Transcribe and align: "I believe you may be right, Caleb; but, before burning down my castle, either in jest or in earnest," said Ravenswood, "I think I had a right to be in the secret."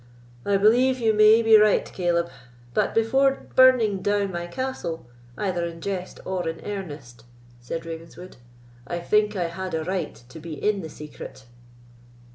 "I 0.47 0.57
believe 0.57 0.97
you 0.97 1.13
may 1.13 1.43
be 1.43 1.55
right, 1.59 1.85
Caleb; 1.85 2.31
but, 2.73 2.95
before 2.95 3.45
burning 3.53 4.01
down 4.01 4.31
my 4.31 4.47
castle, 4.47 5.05
either 5.37 5.63
in 5.63 5.79
jest 5.79 6.19
or 6.25 6.49
in 6.49 6.59
earnest," 6.65 7.23
said 7.59 7.85
Ravenswood, 7.85 8.37
"I 8.87 8.97
think 8.97 9.35
I 9.35 9.49
had 9.49 9.75
a 9.75 9.83
right 9.83 10.15
to 10.29 10.39
be 10.39 10.53
in 10.55 10.81
the 10.81 10.89
secret." 10.89 11.45